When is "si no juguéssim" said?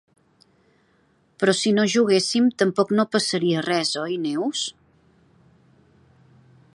1.57-2.47